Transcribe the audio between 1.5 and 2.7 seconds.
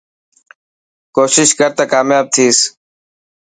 ڪر ته ڪامياب ٿيس.